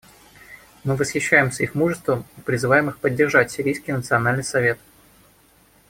[0.83, 4.79] Мы восхищаемся их мужеством и призываем их поддержать Сирийский национальный совет.